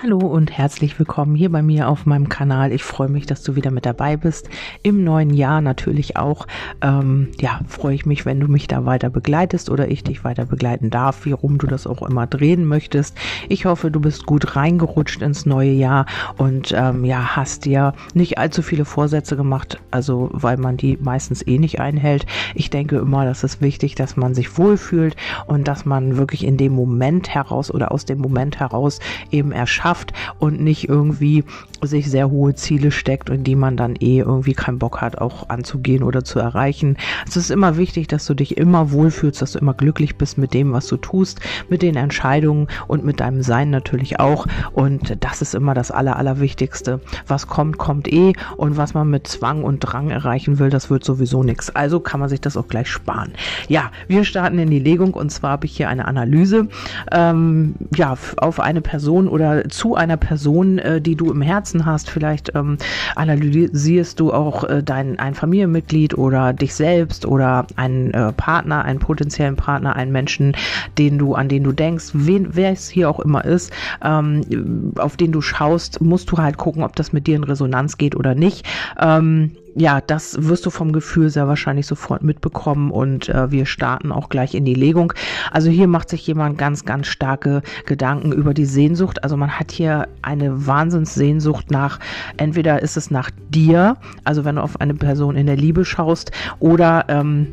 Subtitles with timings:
[0.00, 2.70] Hallo und herzlich willkommen hier bei mir auf meinem Kanal.
[2.70, 4.48] Ich freue mich, dass du wieder mit dabei bist.
[4.84, 6.46] Im neuen Jahr natürlich auch.
[6.80, 10.46] Ähm, ja, freue ich mich, wenn du mich da weiter begleitest oder ich dich weiter
[10.46, 13.18] begleiten darf, wie rum du das auch immer drehen möchtest.
[13.48, 18.38] Ich hoffe, du bist gut reingerutscht ins neue Jahr und ähm, ja, hast dir nicht
[18.38, 22.24] allzu viele Vorsätze gemacht, also weil man die meistens eh nicht einhält.
[22.54, 25.16] Ich denke immer, das ist wichtig, dass man sich wohlfühlt
[25.48, 29.00] und dass man wirklich in dem Moment heraus oder aus dem Moment heraus
[29.32, 31.44] eben erschafft schafft und nicht irgendwie
[31.80, 35.48] sich sehr hohe Ziele steckt und die man dann eh irgendwie keinen Bock hat, auch
[35.48, 36.96] anzugehen oder zu erreichen.
[37.26, 40.54] Es ist immer wichtig, dass du dich immer wohlfühlst, dass du immer glücklich bist mit
[40.54, 44.46] dem, was du tust, mit den Entscheidungen und mit deinem Sein natürlich auch.
[44.72, 47.00] Und das ist immer das Aller, Allerwichtigste.
[47.26, 48.32] Was kommt, kommt eh.
[48.56, 51.70] Und was man mit Zwang und Drang erreichen will, das wird sowieso nichts.
[51.70, 53.32] Also kann man sich das auch gleich sparen.
[53.68, 56.68] Ja, wir starten in die Legung und zwar habe ich hier eine Analyse
[57.12, 62.10] ähm, ja, auf eine Person oder zu einer Person, äh, die du im Herzen hast.
[62.10, 62.78] Vielleicht ähm,
[63.14, 68.98] analysierst du auch äh, dein ein Familienmitglied oder dich selbst oder einen äh, Partner, einen
[68.98, 70.56] potenziellen Partner, einen Menschen,
[70.98, 75.16] den du an den du denkst, wen, wer es hier auch immer ist, ähm, auf
[75.16, 78.34] den du schaust, musst du halt gucken, ob das mit dir in Resonanz geht oder
[78.34, 78.66] nicht.
[78.98, 84.10] Ähm, ja, das wirst du vom Gefühl sehr wahrscheinlich sofort mitbekommen und äh, wir starten
[84.10, 85.12] auch gleich in die Legung.
[85.52, 89.22] Also hier macht sich jemand ganz, ganz starke Gedanken über die Sehnsucht.
[89.22, 92.00] Also man hat hier eine Wahnsinnssehnsucht nach,
[92.38, 96.32] entweder ist es nach dir, also wenn du auf eine Person in der Liebe schaust,
[96.58, 97.52] oder ähm,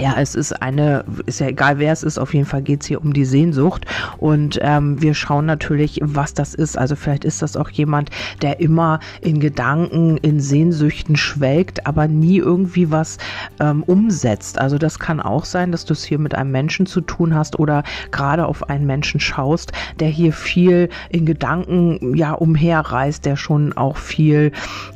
[0.00, 2.86] ja, es ist eine, ist ja egal wer es ist, auf jeden Fall geht es
[2.86, 3.84] hier um die Sehnsucht.
[4.16, 6.78] Und ähm, wir schauen natürlich, was das ist.
[6.78, 12.38] Also vielleicht ist das auch jemand, der immer in Gedanken, in Sehnsüchten schwelgt, aber nie
[12.38, 13.18] irgendwie was
[13.60, 14.58] ähm, umsetzt.
[14.58, 17.58] Also das kann auch sein, dass du es hier mit einem Menschen zu tun hast
[17.58, 23.74] oder gerade auf einen Menschen schaust, der hier viel in Gedanken ja umherreist, der schon
[23.74, 24.52] auch viel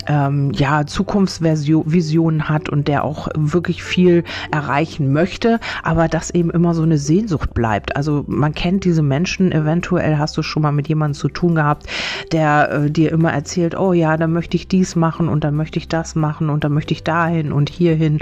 [0.07, 6.51] ähm, ja Zukunftsvisionen hat und der auch wirklich viel erreicht erreichen möchte, aber das eben
[6.51, 7.97] immer so eine Sehnsucht bleibt.
[7.97, 11.87] Also man kennt diese Menschen, eventuell hast du schon mal mit jemandem zu tun gehabt,
[12.33, 15.79] der äh, dir immer erzählt, oh ja, dann möchte ich dies machen und dann möchte
[15.79, 18.21] ich das machen und dann möchte ich dahin und hierhin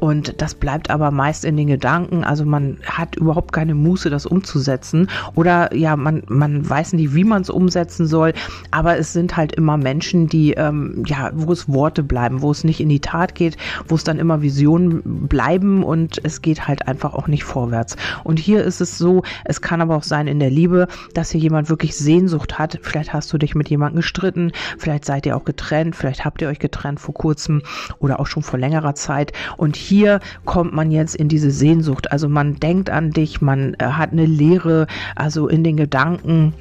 [0.00, 2.24] und das bleibt aber meist in den Gedanken.
[2.24, 7.24] Also man hat überhaupt keine Muße, das umzusetzen oder ja, man, man weiß nicht, wie
[7.24, 8.32] man es umsetzen soll,
[8.70, 12.64] aber es sind halt immer Menschen, die ähm, ja, wo es Worte bleiben, wo es
[12.64, 13.56] nicht in die Tat geht,
[13.88, 17.96] wo es dann immer Visionen bleiben und und es geht halt einfach auch nicht vorwärts.
[18.24, 21.40] Und hier ist es so, es kann aber auch sein in der Liebe, dass hier
[21.40, 22.80] jemand wirklich Sehnsucht hat.
[22.82, 26.48] Vielleicht hast du dich mit jemandem gestritten, vielleicht seid ihr auch getrennt, vielleicht habt ihr
[26.48, 27.62] euch getrennt vor kurzem
[28.00, 29.32] oder auch schon vor längerer Zeit.
[29.56, 32.10] Und hier kommt man jetzt in diese Sehnsucht.
[32.10, 36.52] Also man denkt an dich, man äh, hat eine Leere, also in den Gedanken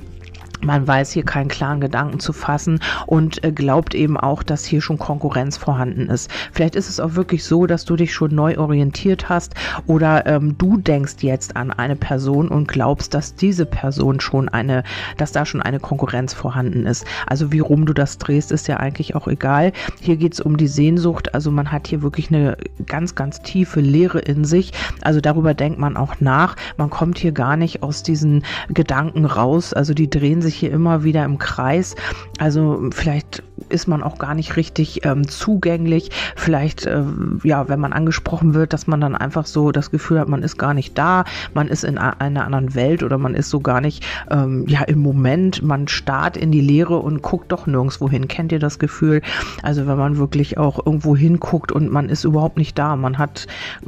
[0.63, 4.81] man weiß hier keinen klaren Gedanken zu fassen und äh, glaubt eben auch, dass hier
[4.81, 6.29] schon Konkurrenz vorhanden ist.
[6.51, 9.55] Vielleicht ist es auch wirklich so, dass du dich schon neu orientiert hast
[9.87, 14.83] oder ähm, du denkst jetzt an eine Person und glaubst, dass diese Person schon eine,
[15.17, 17.05] dass da schon eine Konkurrenz vorhanden ist.
[17.27, 19.71] Also wie rum du das drehst, ist ja eigentlich auch egal.
[19.99, 21.33] Hier geht es um die Sehnsucht.
[21.33, 24.73] Also man hat hier wirklich eine ganz, ganz tiefe Leere in sich.
[25.01, 26.55] Also darüber denkt man auch nach.
[26.77, 29.73] Man kommt hier gar nicht aus diesen Gedanken raus.
[29.73, 31.95] Also die drehen sich sich hier immer wieder im Kreis.
[32.37, 36.09] Also vielleicht ist man auch gar nicht richtig ähm, zugänglich.
[36.35, 37.03] Vielleicht, äh,
[37.43, 40.57] ja, wenn man angesprochen wird, dass man dann einfach so das Gefühl hat, man ist
[40.57, 41.23] gar nicht da,
[41.53, 44.99] man ist in einer anderen Welt oder man ist so gar nicht, ähm, ja, im
[44.99, 48.27] Moment, man starrt in die Leere und guckt doch nirgendwo hin.
[48.27, 49.21] Kennt ihr das Gefühl?
[49.63, 53.47] Also wenn man wirklich auch irgendwo hinguckt und man ist überhaupt nicht da, man hat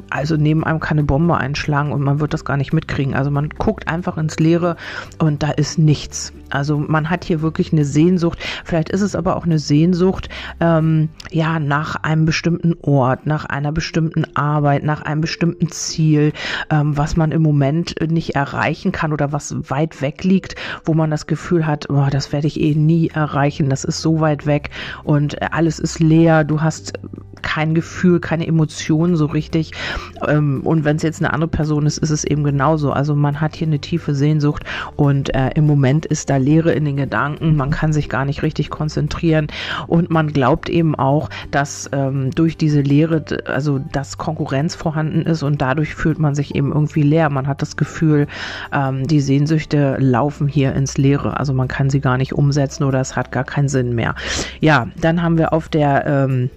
[0.10, 3.14] also neben einem keine Bombe einschlagen und man wird das gar nicht mitkriegen.
[3.14, 4.76] Also man guckt einfach ins Leere
[5.20, 6.34] und da ist nichts.
[6.50, 8.40] Also man hat hier wirklich eine Sehnsucht.
[8.64, 10.30] Vielleicht ist es aber auch eine Sehnsucht,
[10.60, 16.34] ähm, ja, nach einem bestimmten Ort, nach einer bestimmten Arbeit, nach einem bestimmten Ziel,
[16.70, 20.56] ähm, was man im Moment nicht erreichen kann oder was weit weg liegt,
[20.86, 23.70] wo man das Gefühl hat, oh, das werde ich eh nie erreichen.
[23.70, 24.70] Das ist so weit weg
[25.04, 26.44] und alles ist leer.
[26.44, 26.94] Du hast
[27.44, 29.72] kein Gefühl, keine Emotionen so richtig.
[30.28, 32.92] Ähm, und wenn es jetzt eine andere Person ist, ist es eben genauso.
[32.92, 34.64] Also man hat hier eine tiefe Sehnsucht
[34.96, 37.56] und äh, im Moment ist da Leere in den Gedanken.
[37.56, 39.48] Man kann sich gar nicht richtig konzentrieren
[39.88, 45.44] und man glaubt eben auch, dass ähm, durch diese Leere, also dass Konkurrenz vorhanden ist
[45.44, 47.30] und dadurch fühlt man sich eben irgendwie leer.
[47.30, 48.28] Man hat das Gefühl,
[48.72, 51.40] ähm, die Sehnsüchte laufen hier ins Leere.
[51.40, 54.16] Also man kann sie gar nicht umsetzen oder es hat gar keinen Sinn mehr.
[54.60, 56.50] Ja, dann haben wir auf der ähm,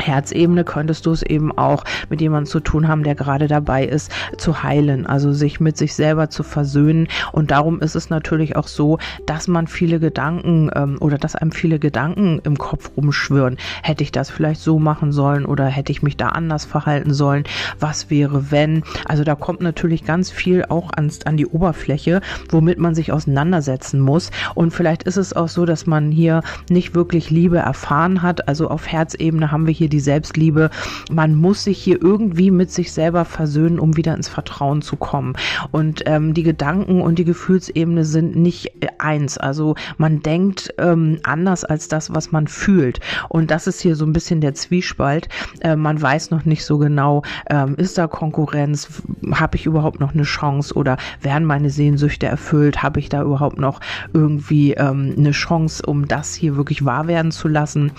[0.00, 4.10] Herzebene könntest du es eben auch mit jemandem zu tun haben, der gerade dabei ist,
[4.36, 7.08] zu heilen, also sich mit sich selber zu versöhnen.
[7.32, 11.52] Und darum ist es natürlich auch so, dass man viele Gedanken ähm, oder dass einem
[11.52, 13.56] viele Gedanken im Kopf rumschwirren.
[13.82, 17.44] Hätte ich das vielleicht so machen sollen oder hätte ich mich da anders verhalten sollen?
[17.78, 18.82] Was wäre, wenn?
[19.06, 24.00] Also da kommt natürlich ganz viel auch ans, an die Oberfläche, womit man sich auseinandersetzen
[24.00, 24.30] muss.
[24.54, 28.48] Und vielleicht ist es auch so, dass man hier nicht wirklich Liebe erfahren hat.
[28.48, 30.70] Also auf Herzebene haben wir hier die Selbstliebe.
[31.10, 35.34] Man muss sich hier irgendwie mit sich selber versöhnen, um wieder ins Vertrauen zu kommen.
[35.70, 39.38] Und ähm, die Gedanken und die Gefühlsebene sind nicht eins.
[39.38, 43.00] Also man denkt ähm, anders als das, was man fühlt.
[43.28, 45.28] Und das ist hier so ein bisschen der Zwiespalt.
[45.60, 49.02] Äh, man weiß noch nicht so genau, ähm, ist da Konkurrenz?
[49.32, 50.74] Habe ich überhaupt noch eine Chance?
[50.74, 52.82] Oder werden meine Sehnsüchte erfüllt?
[52.82, 53.80] Habe ich da überhaupt noch
[54.12, 57.92] irgendwie ähm, eine Chance, um das hier wirklich wahr werden zu lassen?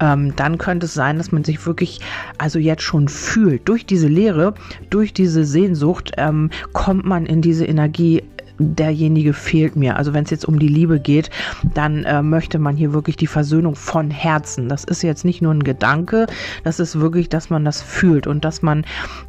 [0.00, 2.00] Ähm, dann könnte es sein, dass man sich wirklich
[2.38, 3.68] also jetzt schon fühlt.
[3.68, 4.54] Durch diese Lehre,
[4.90, 8.22] durch diese Sehnsucht ähm, kommt man in diese Energie
[8.58, 9.96] derjenige fehlt mir.
[9.96, 11.30] Also wenn es jetzt um die Liebe geht,
[11.74, 14.68] dann äh, möchte man hier wirklich die Versöhnung von Herzen.
[14.68, 16.26] Das ist jetzt nicht nur ein Gedanke,
[16.64, 18.84] das ist wirklich, dass man das fühlt und dass man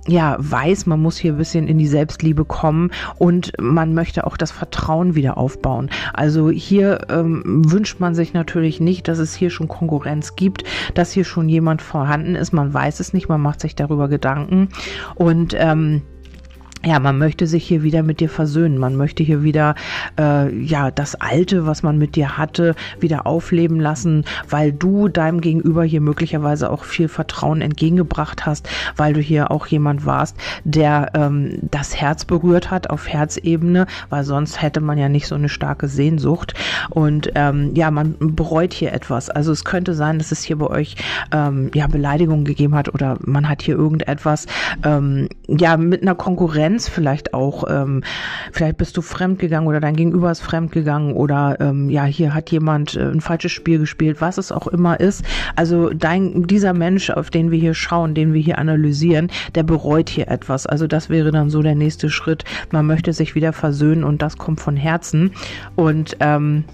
[0.07, 4.37] ja weiß, man muss hier ein bisschen in die Selbstliebe kommen und man möchte auch
[4.37, 5.89] das Vertrauen wieder aufbauen.
[6.13, 11.11] Also hier ähm, wünscht man sich natürlich nicht, dass es hier schon Konkurrenz gibt, dass
[11.11, 12.51] hier schon jemand vorhanden ist.
[12.51, 14.69] Man weiß es nicht, man macht sich darüber Gedanken
[15.15, 16.01] und ähm,
[16.85, 18.77] ja, man möchte sich hier wieder mit dir versöhnen.
[18.77, 19.75] Man möchte hier wieder,
[20.17, 25.41] äh, ja, das Alte, was man mit dir hatte, wieder aufleben lassen, weil du deinem
[25.41, 31.11] Gegenüber hier möglicherweise auch viel Vertrauen entgegengebracht hast, weil du hier auch jemand warst, der
[31.15, 35.49] ähm, das Herz berührt hat auf Herzebene, weil sonst hätte man ja nicht so eine
[35.49, 36.53] starke Sehnsucht.
[36.89, 39.29] Und ähm, ja, man bereut hier etwas.
[39.29, 40.95] Also es könnte sein, dass es hier bei euch
[41.33, 44.45] ähm, ja Beleidigungen gegeben hat oder man hat hier irgendetwas
[44.85, 48.03] ähm, ja mit einer Konkurrenz Konkurrenz vielleicht auch, ähm,
[48.51, 52.95] vielleicht bist du fremdgegangen oder dein Gegenüber ist fremdgegangen oder ähm, ja, hier hat jemand
[52.95, 55.25] äh, ein falsches Spiel gespielt, was es auch immer ist.
[55.55, 60.09] Also dein, dieser Mensch, auf den wir hier schauen, den wir hier analysieren, der bereut
[60.09, 60.67] hier etwas.
[60.67, 62.43] Also das wäre dann so der nächste Schritt.
[62.71, 65.31] Man möchte sich wieder versöhnen und das kommt von Herzen.
[65.75, 66.65] Und ähm,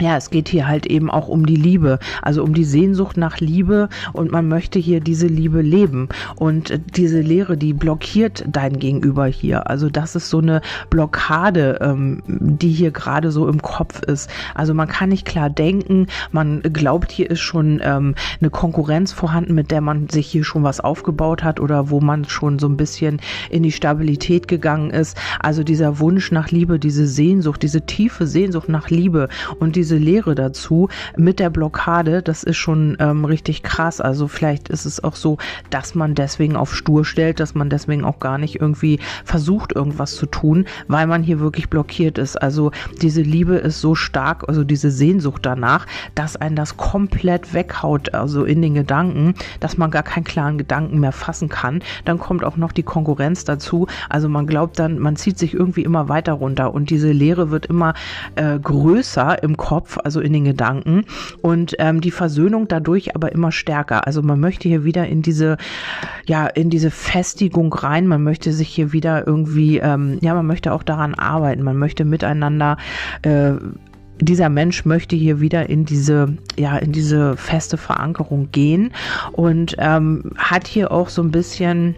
[0.00, 3.40] ja, es geht hier halt eben auch um die Liebe, also um die Sehnsucht nach
[3.40, 9.26] Liebe und man möchte hier diese Liebe leben und diese Lehre, die blockiert dein Gegenüber
[9.26, 9.68] hier.
[9.68, 10.60] Also das ist so eine
[10.90, 14.30] Blockade, ähm, die hier gerade so im Kopf ist.
[14.54, 19.54] Also man kann nicht klar denken, man glaubt, hier ist schon ähm, eine Konkurrenz vorhanden,
[19.54, 22.76] mit der man sich hier schon was aufgebaut hat oder wo man schon so ein
[22.76, 25.16] bisschen in die Stabilität gegangen ist.
[25.40, 29.28] Also dieser Wunsch nach Liebe, diese Sehnsucht, diese tiefe Sehnsucht nach Liebe
[29.58, 34.02] und diese diese Lehre dazu mit der Blockade, das ist schon ähm, richtig krass.
[34.02, 35.38] Also vielleicht ist es auch so,
[35.70, 40.14] dass man deswegen auf stur stellt, dass man deswegen auch gar nicht irgendwie versucht, irgendwas
[40.14, 42.36] zu tun, weil man hier wirklich blockiert ist.
[42.36, 42.70] Also
[43.00, 48.44] diese Liebe ist so stark, also diese Sehnsucht danach, dass einen das komplett weghaut, also
[48.44, 51.80] in den Gedanken, dass man gar keinen klaren Gedanken mehr fassen kann.
[52.04, 53.86] Dann kommt auch noch die Konkurrenz dazu.
[54.10, 57.64] Also man glaubt dann, man zieht sich irgendwie immer weiter runter und diese Leere wird
[57.64, 57.94] immer
[58.34, 61.04] äh, größer im Kopf Kopf, also in den Gedanken
[61.40, 64.08] und ähm, die Versöhnung dadurch aber immer stärker.
[64.08, 65.56] Also man möchte hier wieder in diese,
[66.26, 68.08] ja, in diese Festigung rein.
[68.08, 71.62] Man möchte sich hier wieder irgendwie, ähm, ja, man möchte auch daran arbeiten.
[71.62, 72.76] Man möchte miteinander
[73.22, 73.52] äh,
[74.20, 78.90] dieser Mensch möchte hier wieder in diese, ja, in diese feste Verankerung gehen
[79.30, 81.94] und ähm, hat hier auch so ein bisschen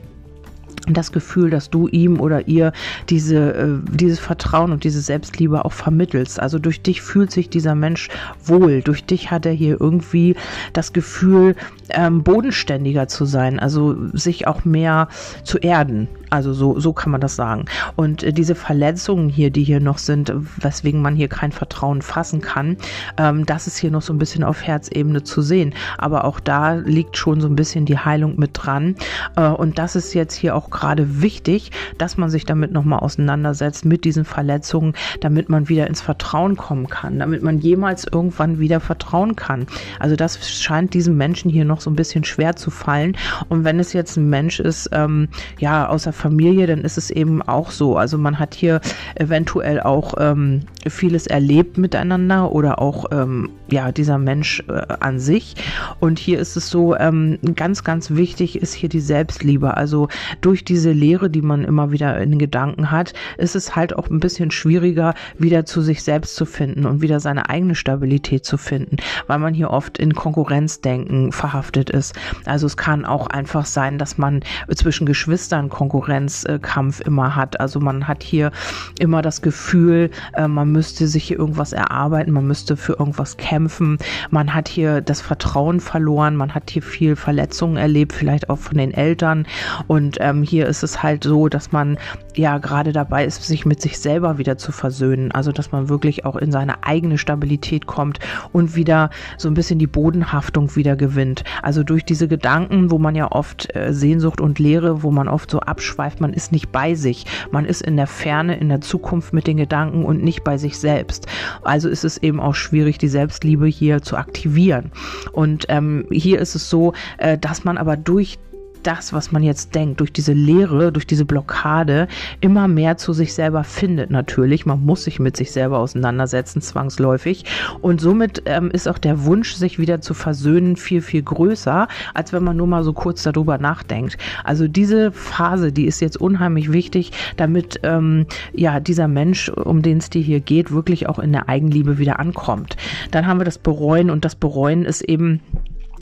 [0.87, 2.73] das Gefühl, dass du ihm oder ihr
[3.09, 6.41] diese, äh, dieses Vertrauen und diese Selbstliebe auch vermittelst.
[6.41, 8.09] Also durch dich fühlt sich dieser Mensch
[8.45, 8.83] wohl.
[8.83, 10.37] Durch dich hat er hier irgendwie
[10.73, 11.57] das Gefühl,
[11.91, 15.09] ähm, bodenständiger zu sein, also sich auch mehr
[15.45, 16.09] zu erden.
[16.31, 17.65] Also so, so kann man das sagen.
[17.97, 22.41] Und äh, diese Verletzungen hier, die hier noch sind, weswegen man hier kein Vertrauen fassen
[22.41, 22.77] kann,
[23.17, 25.75] ähm, das ist hier noch so ein bisschen auf Herzebene zu sehen.
[25.99, 28.95] Aber auch da liegt schon so ein bisschen die Heilung mit dran.
[29.37, 33.85] Äh, und das ist jetzt hier auch gerade wichtig, dass man sich damit nochmal auseinandersetzt
[33.85, 38.81] mit diesen Verletzungen, damit man wieder ins Vertrauen kommen kann, damit man jemals irgendwann wieder
[38.81, 39.67] vertrauen kann.
[39.99, 43.17] Also das scheint diesem Menschen hier noch so ein bisschen schwer zu fallen.
[43.49, 47.43] Und wenn es jetzt ein Mensch ist, ähm, ja, außer Familie, dann ist es eben
[47.43, 47.97] auch so.
[47.97, 48.81] Also man hat hier
[49.15, 55.57] eventuell auch ähm, vieles erlebt miteinander oder auch ähm, ja dieser Mensch äh, an sich.
[55.99, 59.77] Und hier ist es so ähm, ganz, ganz wichtig ist hier die Selbstliebe.
[59.77, 60.09] Also
[60.41, 64.11] durch durch diese Lehre, die man immer wieder in Gedanken hat, ist es halt auch
[64.11, 68.59] ein bisschen schwieriger, wieder zu sich selbst zu finden und wieder seine eigene Stabilität zu
[68.59, 72.15] finden, weil man hier oft in Konkurrenzdenken verhaftet ist.
[72.45, 74.41] Also es kann auch einfach sein, dass man
[74.75, 77.59] zwischen Geschwistern Konkurrenzkampf immer hat.
[77.59, 78.51] Also man hat hier
[78.99, 83.97] immer das Gefühl, äh, man müsste sich hier irgendwas erarbeiten, man müsste für irgendwas kämpfen.
[84.31, 88.77] Man hat hier das Vertrauen verloren, man hat hier viel Verletzungen erlebt, vielleicht auch von
[88.77, 89.47] den Eltern.
[89.87, 91.97] Und ähm, hier ist es halt so, dass man
[92.35, 95.31] ja gerade dabei ist, sich mit sich selber wieder zu versöhnen.
[95.31, 98.19] Also dass man wirklich auch in seine eigene Stabilität kommt
[98.53, 101.45] und wieder so ein bisschen die Bodenhaftung wieder gewinnt.
[101.63, 105.51] Also durch diese Gedanken, wo man ja oft äh, Sehnsucht und Leere, wo man oft
[105.51, 107.27] so abschweift, man ist nicht bei sich.
[107.53, 110.79] Man ist in der Ferne, in der Zukunft mit den Gedanken und nicht bei sich
[110.79, 111.27] selbst.
[111.63, 114.91] Also ist es eben auch schwierig, die Selbstliebe hier zu aktivieren.
[115.33, 118.39] Und ähm, hier ist es so, äh, dass man aber durch
[118.83, 122.09] das, was man jetzt denkt, durch diese Leere, durch diese Blockade
[122.41, 124.67] immer mehr zu sich selber findet natürlich.
[124.67, 127.45] Man muss sich mit sich selber auseinandersetzen, zwangsläufig.
[127.81, 132.33] Und somit ähm, ist auch der Wunsch, sich wieder zu versöhnen, viel, viel größer, als
[132.33, 134.19] wenn man nur mal so kurz darüber nachdenkt.
[134.45, 139.99] Also diese Phase, die ist jetzt unheimlich wichtig, damit ähm, ja dieser Mensch, um den
[139.99, 142.77] es dir hier geht, wirklich auch in der Eigenliebe wieder ankommt.
[143.11, 145.41] Dann haben wir das Bereuen und das Bereuen ist eben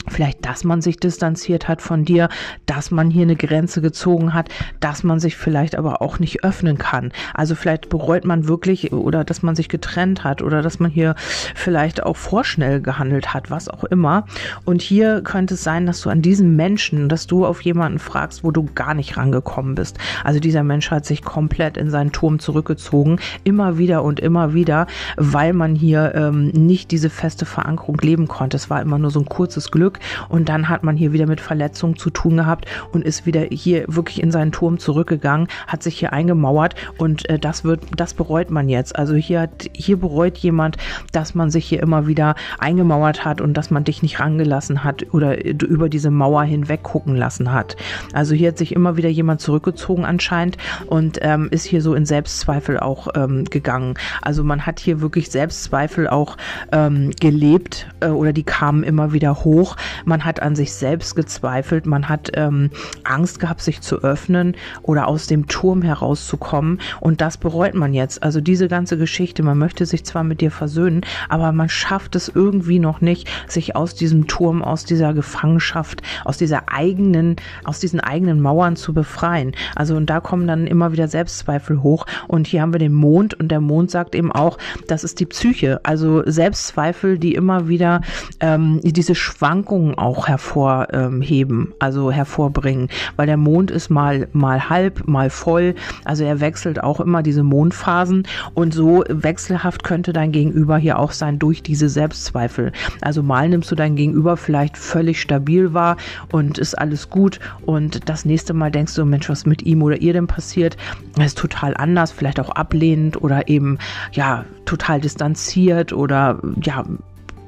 [0.09, 2.29] Vielleicht, dass man sich distanziert hat von dir,
[2.65, 4.49] dass man hier eine Grenze gezogen hat,
[4.79, 7.11] dass man sich vielleicht aber auch nicht öffnen kann.
[7.33, 11.15] Also vielleicht bereut man wirklich oder dass man sich getrennt hat oder dass man hier
[11.55, 14.25] vielleicht auch vorschnell gehandelt hat, was auch immer.
[14.65, 18.43] Und hier könnte es sein, dass du an diesem Menschen, dass du auf jemanden fragst,
[18.43, 19.97] wo du gar nicht rangekommen bist.
[20.23, 24.87] Also dieser Mensch hat sich komplett in seinen Turm zurückgezogen, immer wieder und immer wieder,
[25.17, 28.57] weil man hier ähm, nicht diese feste Verankerung leben konnte.
[28.57, 29.98] Es war immer nur so ein kurzes Glück
[30.29, 33.85] und dann hat man hier wieder mit Verletzungen zu tun gehabt und ist wieder hier
[33.87, 38.51] wirklich in seinen Turm zurückgegangen, hat sich hier eingemauert und äh, das wird, das bereut
[38.51, 38.95] man jetzt.
[38.95, 40.77] Also hier hat, hier bereut jemand,
[41.11, 45.05] dass man sich hier immer wieder eingemauert hat und dass man dich nicht rangelassen hat
[45.11, 47.75] oder über diese Mauer hinweg gucken lassen hat.
[48.13, 52.05] Also hier hat sich immer wieder jemand zurückgezogen anscheinend und ähm, ist hier so in
[52.05, 53.95] Selbstzweifel auch ähm, gegangen.
[54.21, 56.37] Also man hat hier wirklich Selbstzweifel auch
[56.71, 59.75] ähm, gelebt äh, oder die kamen immer wieder hoch
[60.05, 62.71] man hat an sich selbst gezweifelt, man hat ähm,
[63.03, 66.79] Angst gehabt, sich zu öffnen oder aus dem Turm herauszukommen.
[66.99, 68.23] Und das bereut man jetzt.
[68.23, 72.29] Also diese ganze Geschichte, man möchte sich zwar mit dir versöhnen, aber man schafft es
[72.29, 77.99] irgendwie noch nicht, sich aus diesem Turm, aus dieser Gefangenschaft, aus dieser eigenen, aus diesen
[77.99, 79.53] eigenen Mauern zu befreien.
[79.75, 82.05] Also und da kommen dann immer wieder Selbstzweifel hoch.
[82.27, 84.57] Und hier haben wir den Mond und der Mond sagt eben auch,
[84.87, 85.79] das ist die Psyche.
[85.83, 88.01] Also Selbstzweifel, die immer wieder
[88.39, 95.07] ähm, diese Schwankungen Schwingungen auch hervorheben, also hervorbringen, weil der Mond ist mal, mal halb,
[95.07, 98.23] mal voll, also er wechselt auch immer diese Mondphasen.
[98.55, 102.71] Und so wechselhaft könnte dein Gegenüber hier auch sein durch diese Selbstzweifel.
[103.01, 105.97] Also mal nimmst du dein Gegenüber vielleicht völlig stabil wahr
[106.31, 107.39] und ist alles gut.
[107.65, 110.77] Und das nächste Mal denkst du, Mensch, was mit ihm oder ihr denn passiert,
[111.15, 113.77] das ist total anders, vielleicht auch ablehnend oder eben,
[114.13, 116.85] ja, total distanziert oder ja,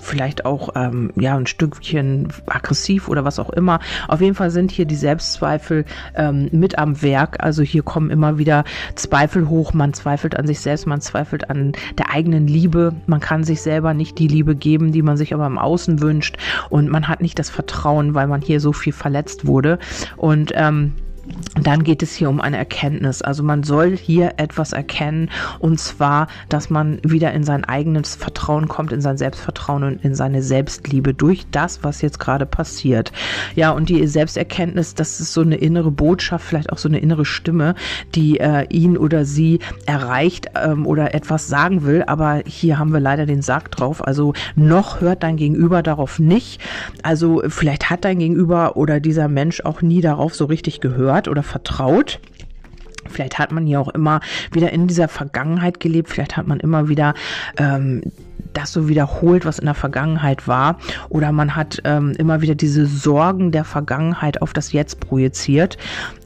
[0.01, 3.79] vielleicht auch ähm, ja ein Stückchen aggressiv oder was auch immer.
[4.07, 7.43] Auf jeden Fall sind hier die Selbstzweifel ähm, mit am Werk.
[7.43, 8.63] Also hier kommen immer wieder
[8.95, 9.73] Zweifel hoch.
[9.73, 12.93] Man zweifelt an sich selbst, man zweifelt an der eigenen Liebe.
[13.07, 16.37] Man kann sich selber nicht die Liebe geben, die man sich aber im Außen wünscht.
[16.69, 19.79] Und man hat nicht das Vertrauen, weil man hier so viel verletzt wurde.
[20.17, 20.93] Und ähm,
[21.61, 23.21] dann geht es hier um eine Erkenntnis.
[23.21, 28.67] Also man soll hier etwas erkennen und zwar, dass man wieder in sein eigenes Vertrauen
[28.67, 33.11] kommt, in sein Selbstvertrauen und in seine Selbstliebe durch das, was jetzt gerade passiert.
[33.55, 37.25] Ja, und die Selbsterkenntnis, das ist so eine innere Botschaft, vielleicht auch so eine innere
[37.25, 37.75] Stimme,
[38.15, 42.03] die äh, ihn oder sie erreicht ähm, oder etwas sagen will.
[42.07, 44.05] Aber hier haben wir leider den Sarg drauf.
[44.05, 46.61] Also noch hört dein Gegenüber darauf nicht.
[47.03, 51.27] Also vielleicht hat dein Gegenüber oder dieser Mensch auch nie darauf so richtig gehört gehört
[51.27, 52.19] oder vertraut.
[53.09, 56.09] Vielleicht hat man hier auch immer wieder in dieser Vergangenheit gelebt.
[56.09, 57.13] Vielleicht hat man immer wieder
[57.57, 58.01] ähm,
[58.53, 60.77] das so wiederholt, was in der Vergangenheit war.
[61.09, 65.77] Oder man hat ähm, immer wieder diese Sorgen der Vergangenheit auf das Jetzt projiziert.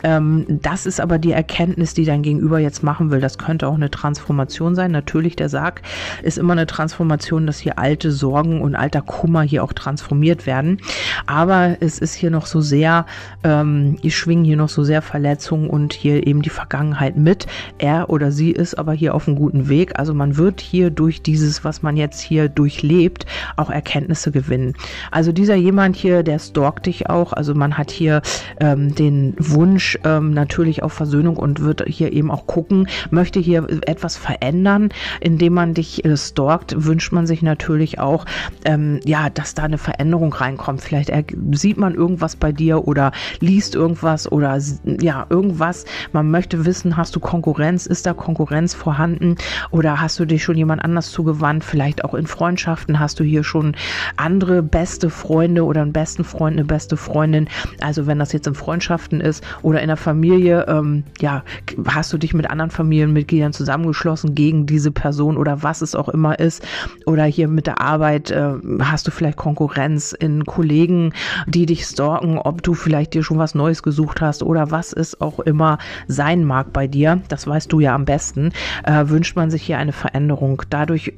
[0.03, 3.19] Ähm, das ist aber die Erkenntnis, die dein Gegenüber jetzt machen will.
[3.19, 4.91] Das könnte auch eine Transformation sein.
[4.91, 5.81] Natürlich, der Sarg
[6.23, 10.79] ist immer eine Transformation, dass hier alte Sorgen und alter Kummer hier auch transformiert werden.
[11.25, 13.05] Aber es ist hier noch so sehr,
[13.43, 17.47] ähm, schwingen hier noch so sehr Verletzungen und hier eben die Vergangenheit mit.
[17.77, 19.97] Er oder sie ist aber hier auf einem guten Weg.
[19.99, 23.25] Also man wird hier durch dieses, was man jetzt jetzt hier durchlebt,
[23.57, 24.73] auch Erkenntnisse gewinnen.
[25.11, 27.33] Also dieser jemand hier, der stalkt dich auch.
[27.33, 28.21] Also man hat hier
[28.59, 33.67] ähm, den Wunsch ähm, natürlich auf Versöhnung und wird hier eben auch gucken, möchte hier
[33.85, 38.25] etwas verändern, indem man dich äh, stalkt, wünscht man sich natürlich auch,
[38.63, 40.81] ähm, ja, dass da eine Veränderung reinkommt.
[40.81, 41.11] Vielleicht
[41.51, 44.57] sieht man irgendwas bei dir oder liest irgendwas oder
[45.01, 45.85] ja, irgendwas.
[46.13, 47.85] Man möchte wissen, hast du Konkurrenz?
[47.85, 49.35] Ist da Konkurrenz vorhanden?
[49.71, 51.65] Oder hast du dich schon jemand anders zugewandt?
[51.65, 53.75] Vielleicht auch in Freundschaften hast du hier schon
[54.15, 57.47] andere beste Freunde oder einen besten Freund, eine beste Freundin.
[57.81, 61.43] Also wenn das jetzt in Freundschaften ist oder in der Familie, ähm, ja,
[61.87, 66.39] hast du dich mit anderen Familienmitgliedern zusammengeschlossen gegen diese Person oder was es auch immer
[66.39, 66.65] ist.
[67.05, 71.13] Oder hier mit der Arbeit äh, hast du vielleicht Konkurrenz in Kollegen,
[71.47, 75.19] die dich stalken, ob du vielleicht dir schon was Neues gesucht hast oder was es
[75.21, 77.21] auch immer sein mag bei dir.
[77.27, 78.51] Das weißt du ja am besten.
[78.83, 80.61] Äh, wünscht man sich hier eine Veränderung.
[80.69, 81.13] Dadurch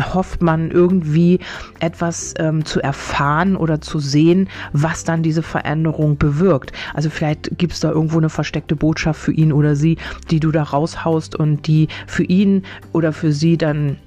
[0.00, 1.38] hofft man irgendwie
[1.80, 6.72] etwas ähm, zu erfahren oder zu sehen, was dann diese Veränderung bewirkt.
[6.94, 9.98] Also vielleicht gibt es da irgendwo eine versteckte Botschaft für ihn oder sie,
[10.30, 13.98] die du da raushaust und die für ihn oder für sie dann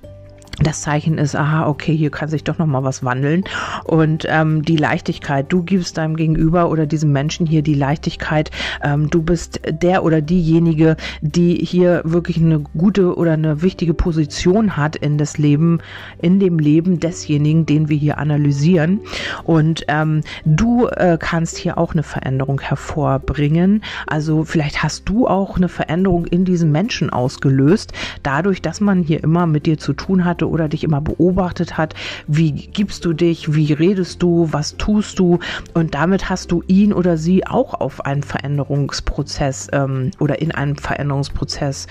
[0.62, 3.44] das Zeichen ist, aha, okay, hier kann sich doch noch mal was wandeln
[3.84, 5.48] und ähm, die Leichtigkeit.
[5.50, 8.52] Du gibst deinem Gegenüber oder diesem Menschen hier die Leichtigkeit.
[8.82, 14.78] Ähm, du bist der oder diejenige, die hier wirklich eine gute oder eine wichtige Position
[14.78, 15.80] hat in das Leben,
[16.22, 19.02] in dem Leben desjenigen, den wir hier analysieren.
[19.44, 23.84] Und ähm, du äh, kannst hier auch eine Veränderung hervorbringen.
[24.08, 27.92] Also vielleicht hast du auch eine Veränderung in diesem Menschen ausgelöst,
[28.24, 31.78] dadurch, dass man hier immer mit dir zu tun hatte hatte oder dich immer beobachtet
[31.78, 31.94] hat.
[32.28, 33.54] Wie gibst du dich?
[33.54, 34.48] Wie redest du?
[34.52, 35.40] Was tust du?
[35.74, 40.76] Und damit hast du ihn oder sie auch auf einen Veränderungsprozess ähm, oder in einen
[40.76, 41.88] Veränderungsprozess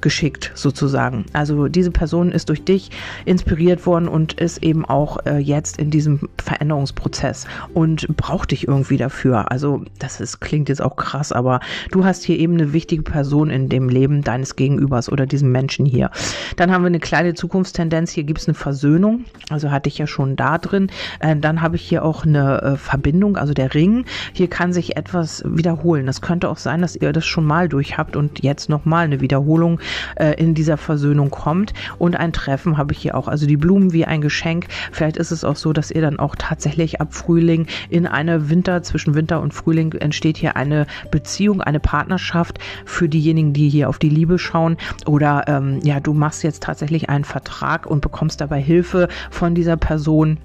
[0.00, 1.26] geschickt, sozusagen.
[1.32, 2.90] Also diese Person ist durch dich
[3.24, 8.96] inspiriert worden und ist eben auch äh, jetzt in diesem Veränderungsprozess und braucht dich irgendwie
[8.96, 9.50] dafür.
[9.50, 11.60] Also das ist, klingt jetzt auch krass, aber
[11.90, 15.84] du hast hier eben eine wichtige Person in dem Leben deines Gegenübers oder diesem Menschen
[15.84, 16.10] hier.
[16.56, 17.97] Dann haben wir eine kleine Zukunftstendenz.
[18.06, 19.24] Hier gibt es eine Versöhnung.
[19.50, 20.90] Also hatte ich ja schon da drin.
[21.20, 24.04] Äh, dann habe ich hier auch eine äh, Verbindung, also der Ring.
[24.32, 26.06] Hier kann sich etwas wiederholen.
[26.06, 29.20] Das könnte auch sein, dass ihr das schon mal durch habt und jetzt nochmal eine
[29.20, 29.80] Wiederholung
[30.16, 31.72] äh, in dieser Versöhnung kommt.
[31.98, 33.28] Und ein Treffen habe ich hier auch.
[33.28, 34.68] Also die Blumen wie ein Geschenk.
[34.92, 38.82] Vielleicht ist es auch so, dass ihr dann auch tatsächlich ab Frühling in eine Winter,
[38.82, 43.98] zwischen Winter und Frühling entsteht hier eine Beziehung, eine Partnerschaft für diejenigen, die hier auf
[43.98, 44.76] die Liebe schauen.
[45.06, 49.76] Oder ähm, ja, du machst jetzt tatsächlich einen Vertrag und bekommst dabei Hilfe von dieser
[49.76, 50.38] Person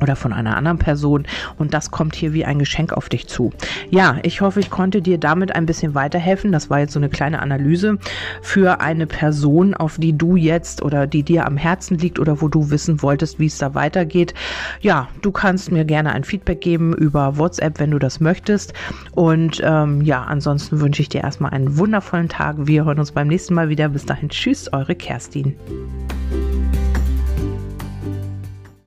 [0.00, 1.26] oder von einer anderen Person
[1.58, 3.52] und das kommt hier wie ein Geschenk auf dich zu.
[3.90, 6.52] Ja, ich hoffe, ich konnte dir damit ein bisschen weiterhelfen.
[6.52, 7.98] Das war jetzt so eine kleine Analyse
[8.42, 12.48] für eine Person, auf die du jetzt oder die dir am Herzen liegt oder wo
[12.48, 14.34] du wissen wolltest, wie es da weitergeht.
[14.80, 18.74] Ja, du kannst mir gerne ein Feedback geben über WhatsApp, wenn du das möchtest.
[19.12, 22.56] Und ähm, ja, ansonsten wünsche ich dir erstmal einen wundervollen Tag.
[22.58, 23.88] Wir hören uns beim nächsten Mal wieder.
[23.88, 25.56] Bis dahin, tschüss, eure Kerstin.